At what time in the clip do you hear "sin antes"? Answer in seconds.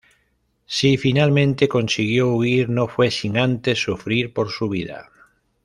3.11-3.77